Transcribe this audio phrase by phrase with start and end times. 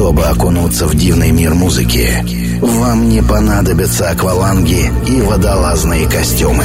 [0.00, 2.10] Чтобы окунуться в дивный мир музыки,
[2.62, 6.64] вам не понадобятся акваланги и водолазные костюмы.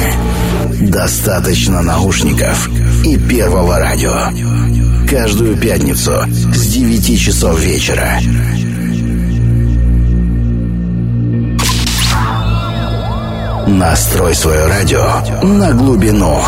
[0.80, 2.66] Достаточно наушников
[3.04, 4.30] и первого радио.
[5.06, 8.18] Каждую пятницу с 9 часов вечера.
[13.66, 15.04] Настрой свое радио
[15.42, 16.40] на глубину.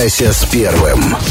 [0.00, 1.29] Погружайся с первым.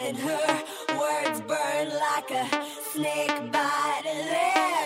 [0.00, 0.62] and her
[0.98, 2.44] words burn like a
[2.92, 4.81] snake bite.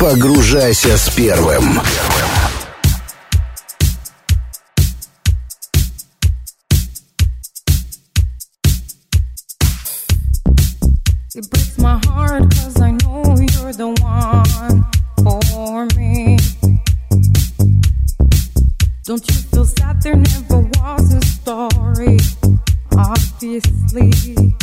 [0.00, 1.78] Погружайся с первым.
[11.34, 14.86] It breaks my heart cause I know you're the one
[15.22, 16.38] for me.
[19.04, 22.16] Don't you feel sad there never was a story?
[22.96, 24.56] Obviously.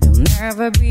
[0.00, 0.89] There'll never be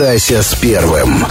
[0.00, 1.26] Погружайся с первым.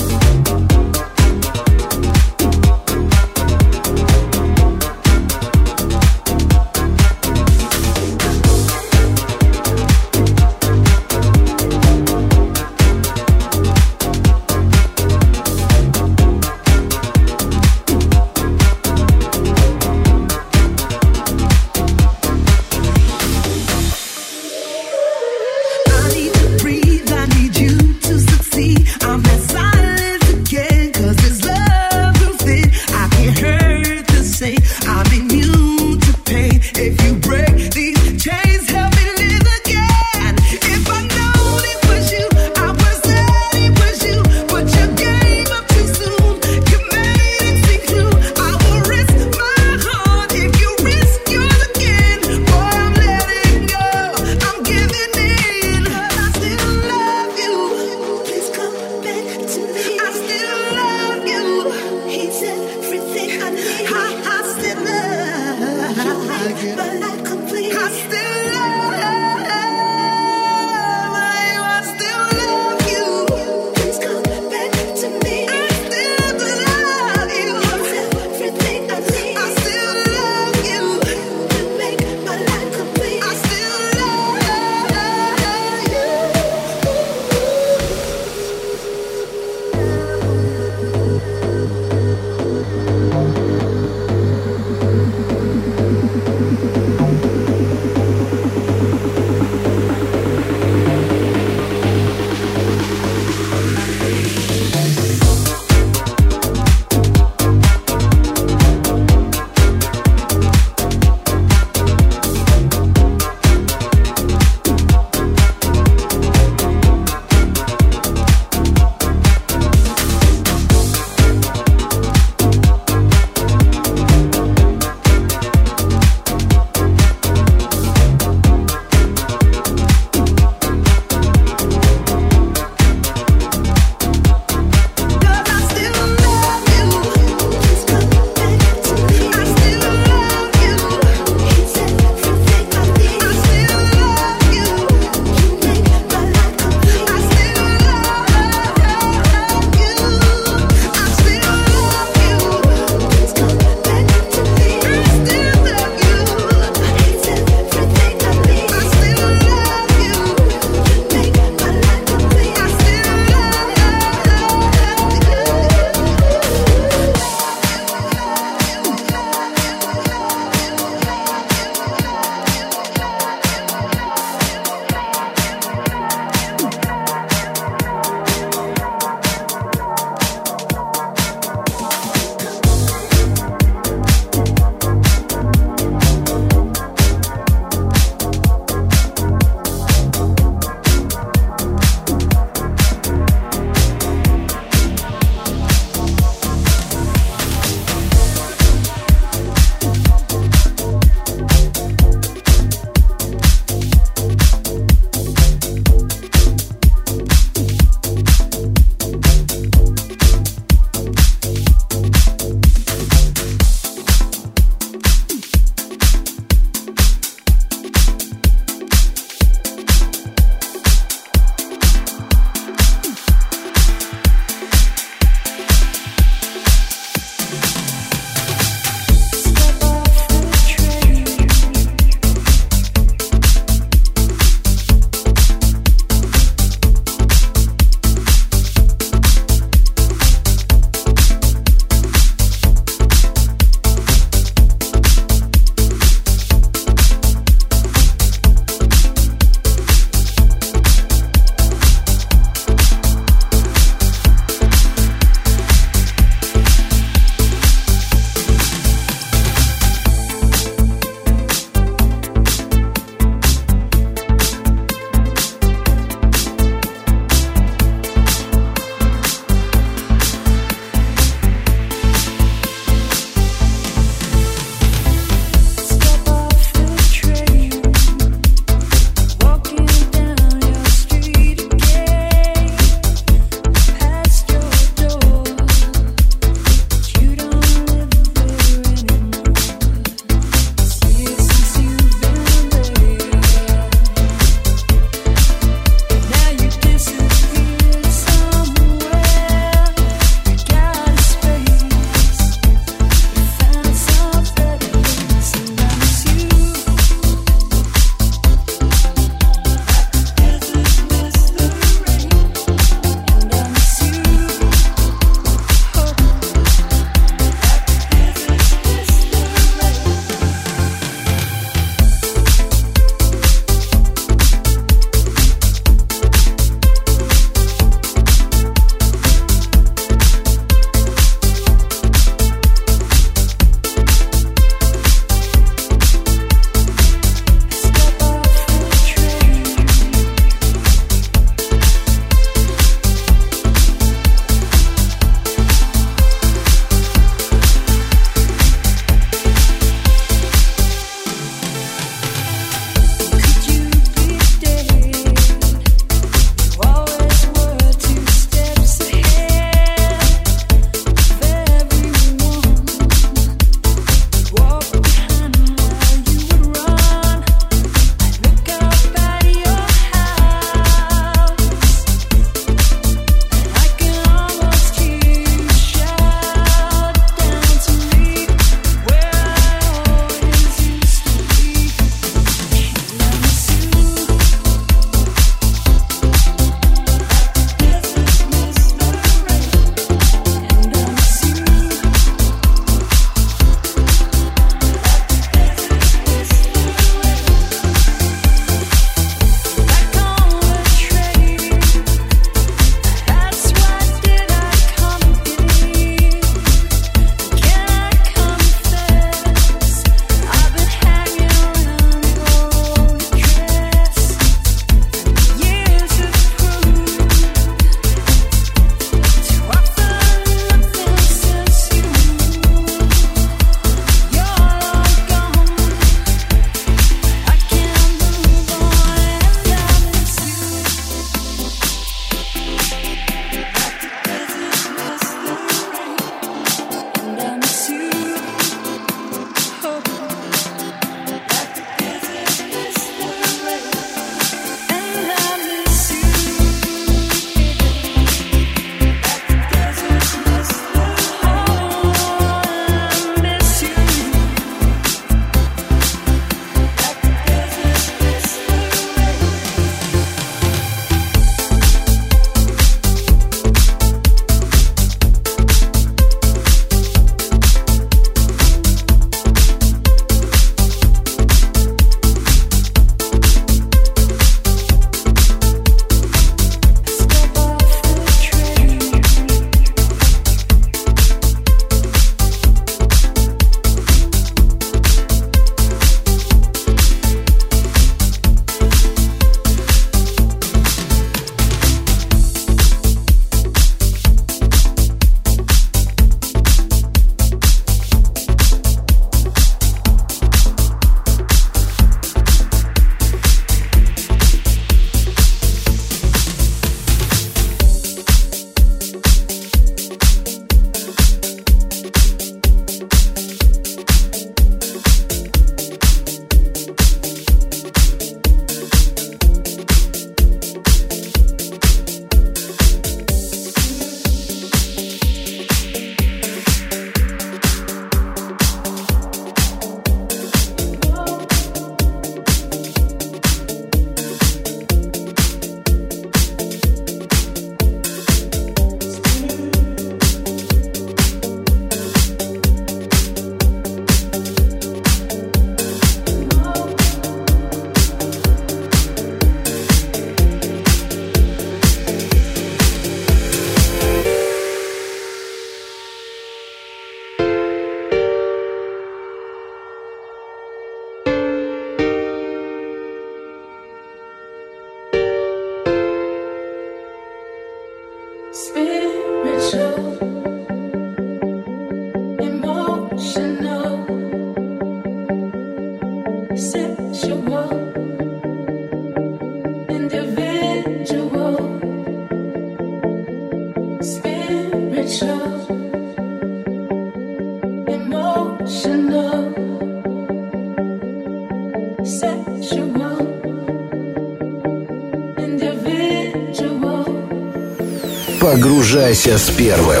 [599.21, 600.00] Погружайся с первым.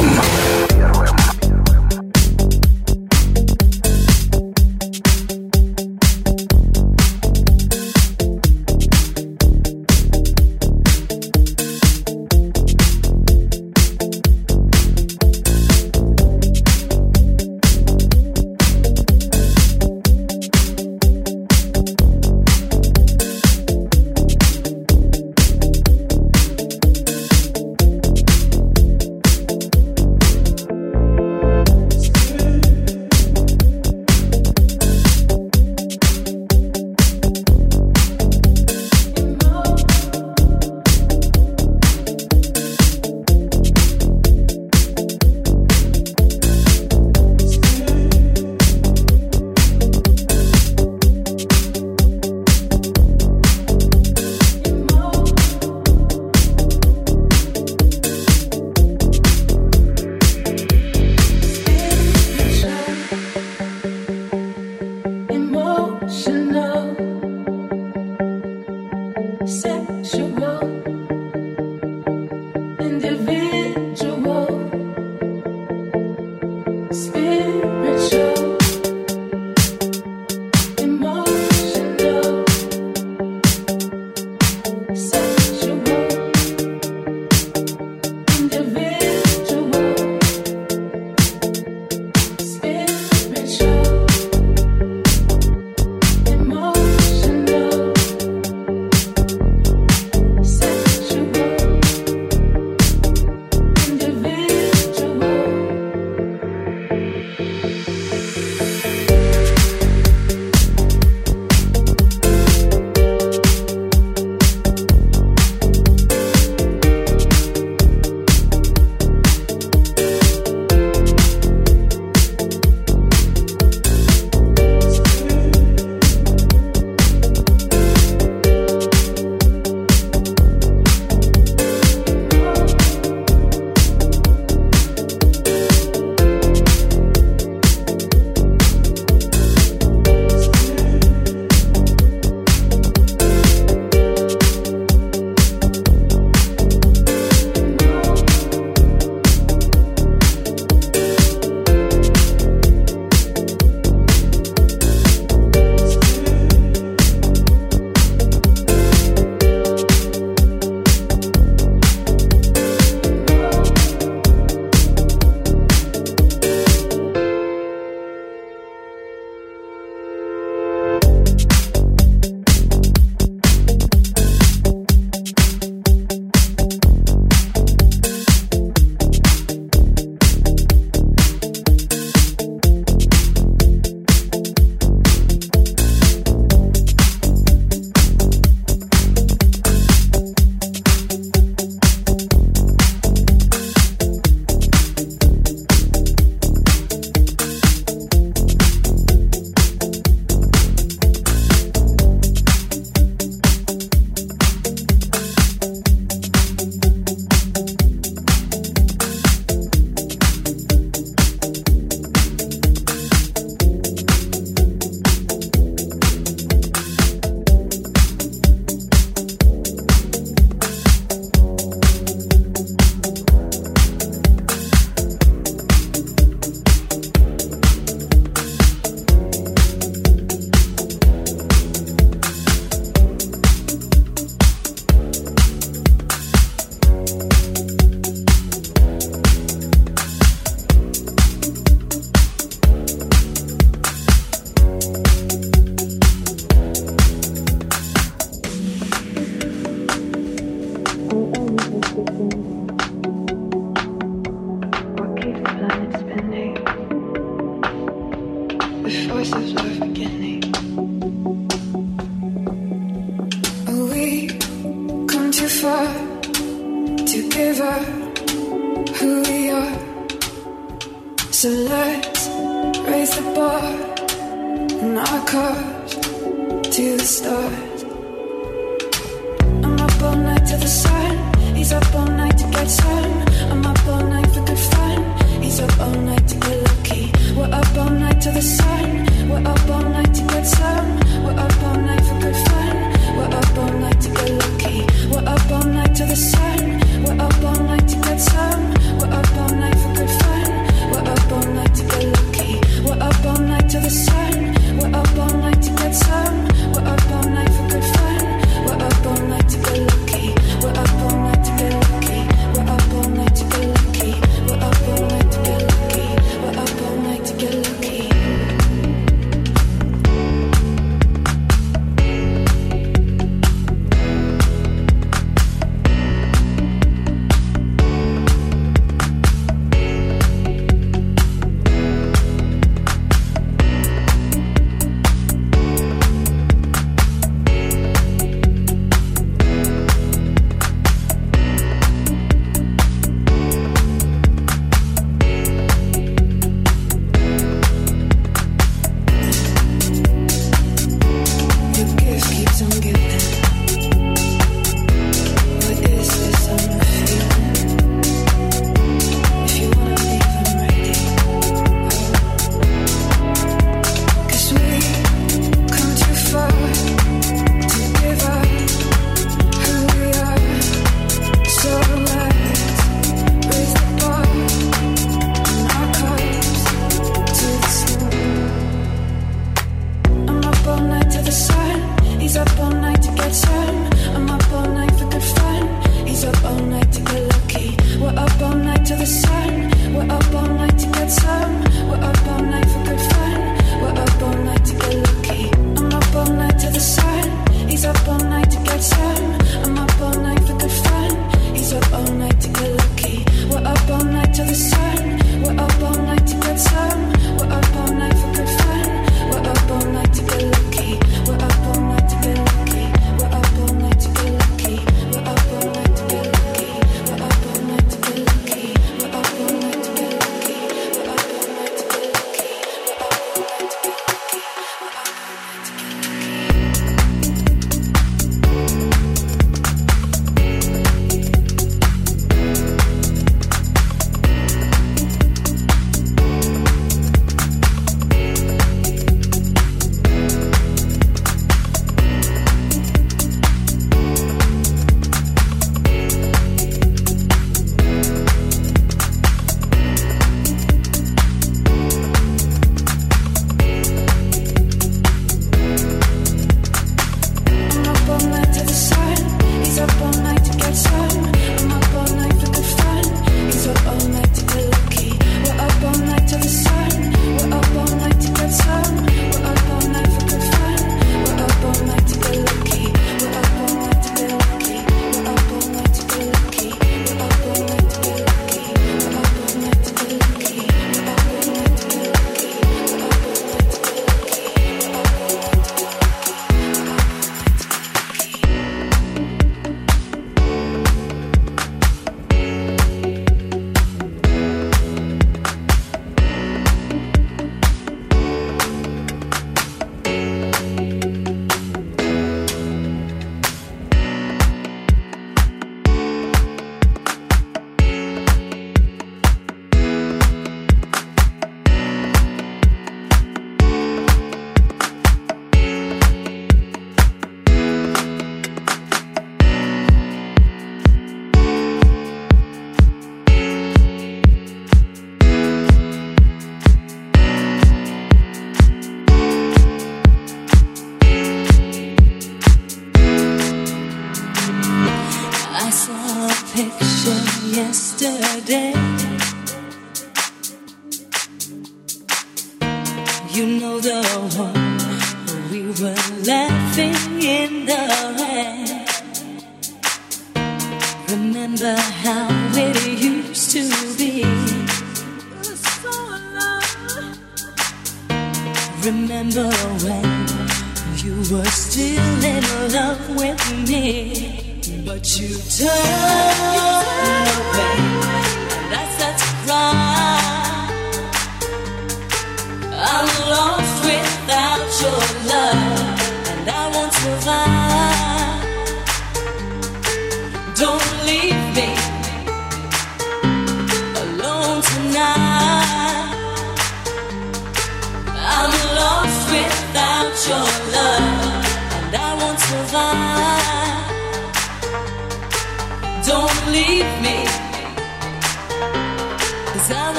[563.71, 566.60] did, but you turned.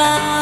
[0.00, 0.39] sun.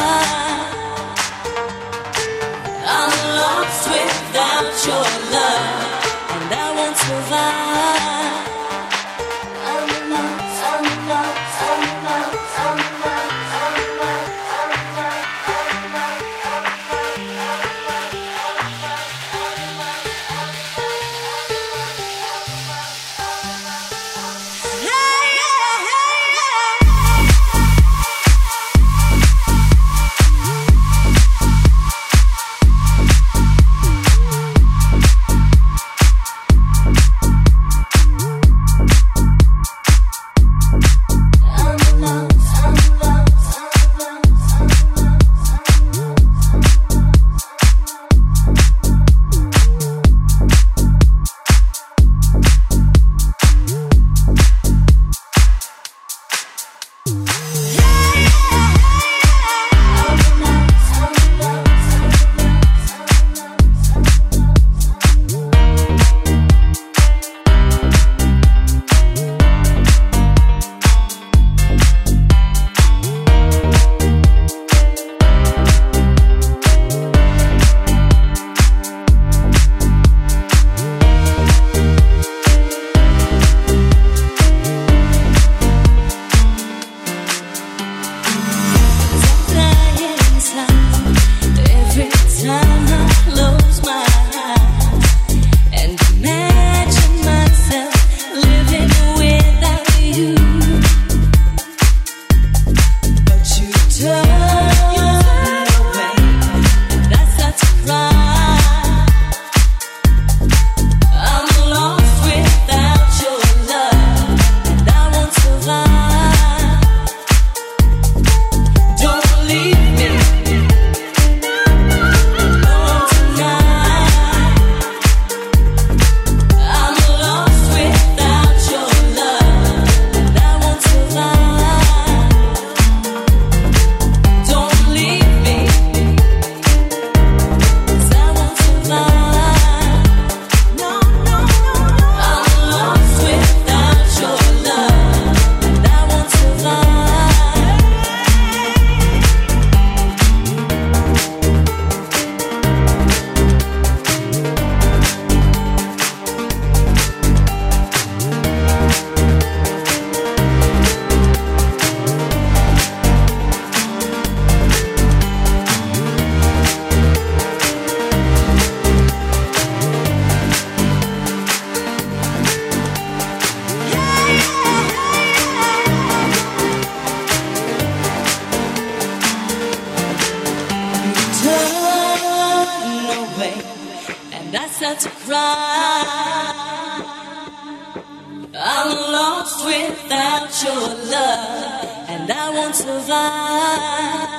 [189.49, 194.29] lost without your love, and I won't survive.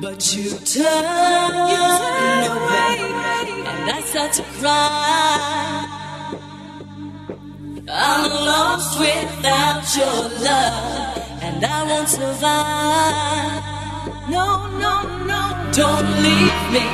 [0.00, 2.96] But you turn, your turn away,
[3.70, 5.86] and I start to cry.
[7.88, 13.62] I'm lost without your love, and I won't survive.
[14.30, 15.40] No, no, no,
[15.72, 16.86] don't leave me.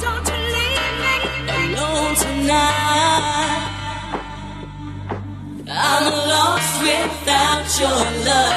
[0.00, 1.16] Don't you leave me
[1.56, 3.67] alone tonight.
[5.90, 8.56] I'm lost without your love,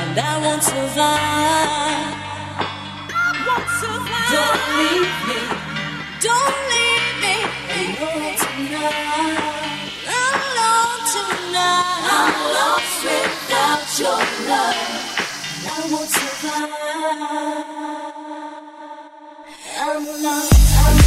[0.00, 2.10] and I won't survive.
[3.12, 4.32] I won't survive.
[4.36, 5.40] Don't leave me.
[6.26, 7.36] Don't leave me
[7.80, 9.40] alone tonight.
[10.20, 12.04] Alone tonight.
[12.18, 14.20] I'm lost without your
[14.50, 14.80] love,
[15.56, 16.72] and I won't survive.
[19.80, 20.60] I'm lost.
[20.84, 20.99] I'm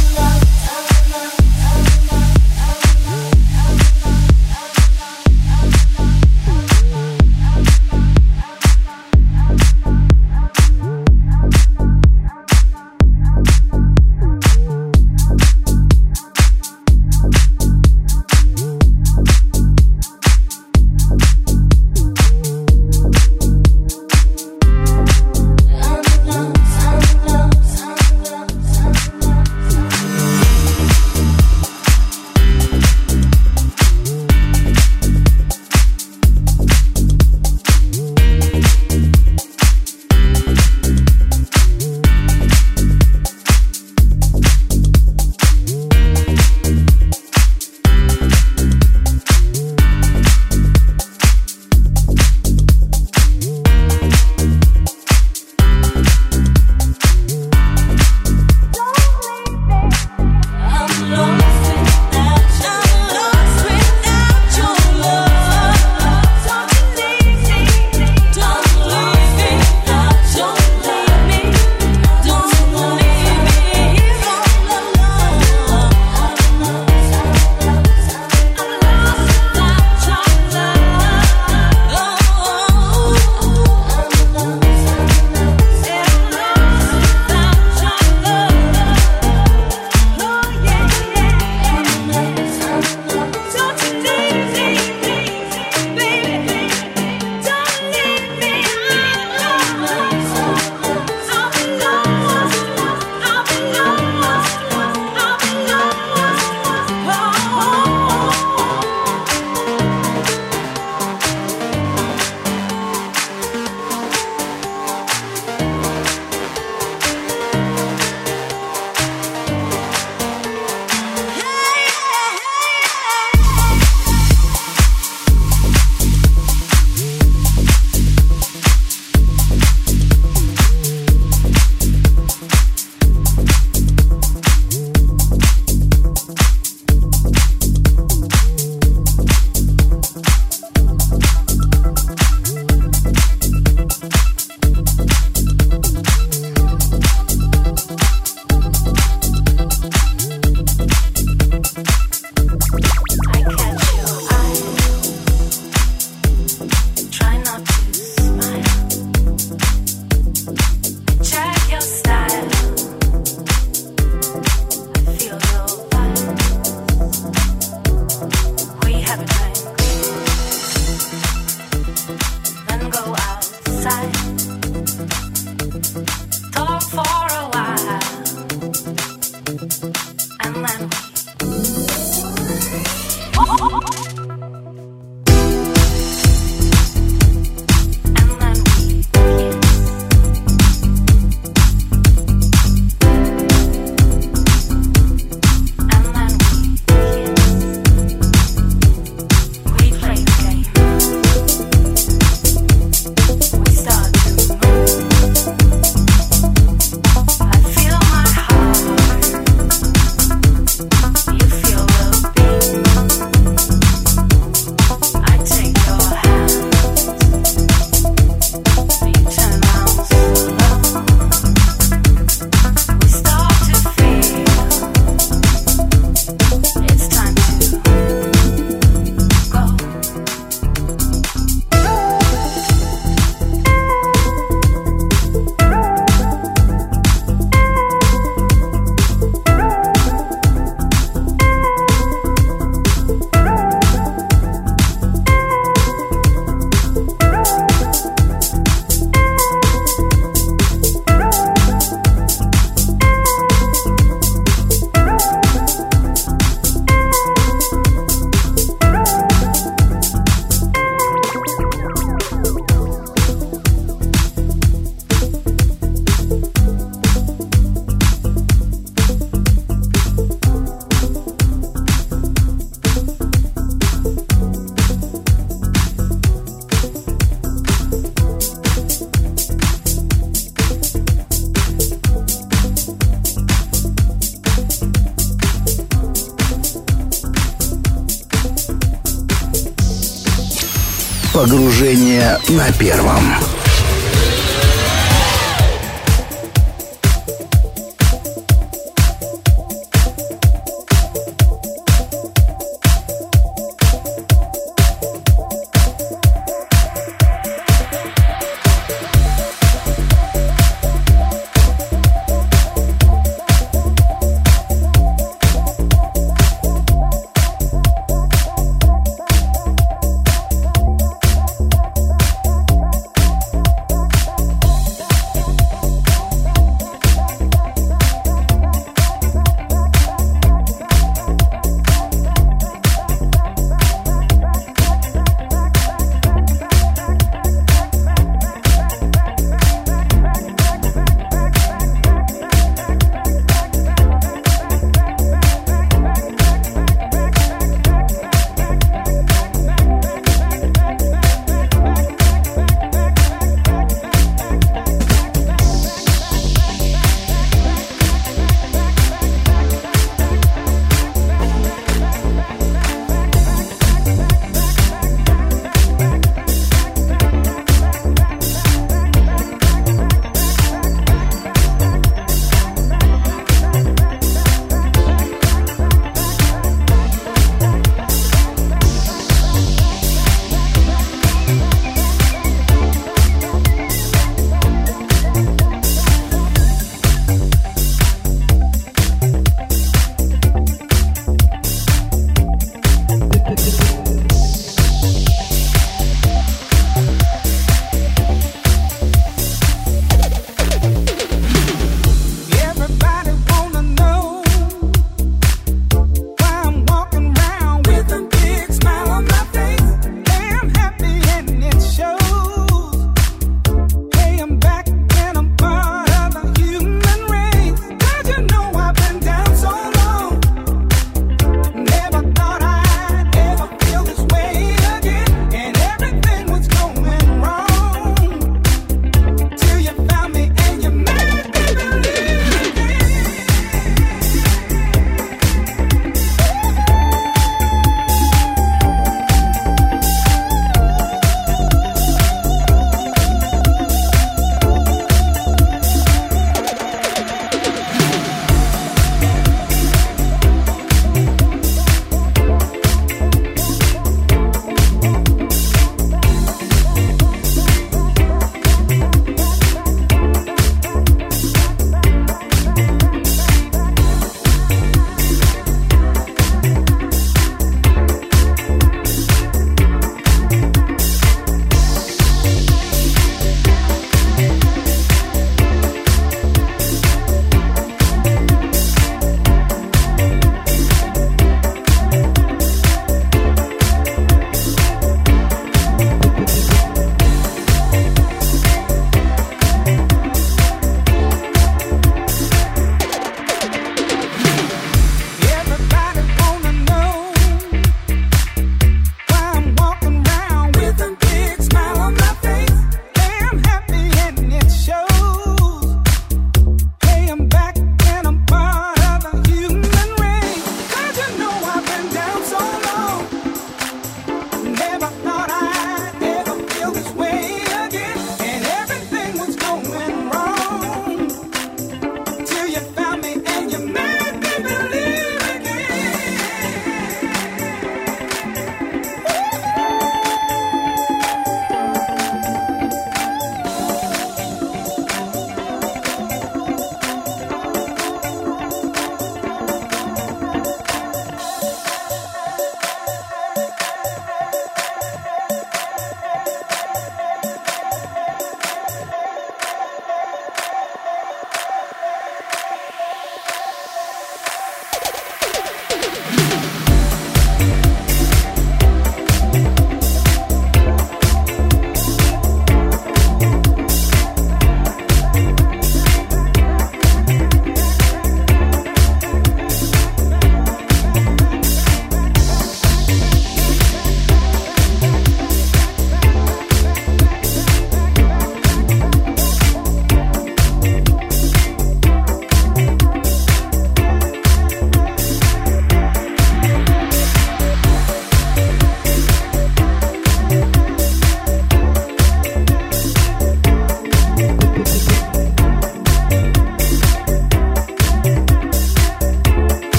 [292.48, 293.43] на первом.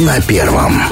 [0.00, 0.89] На первом.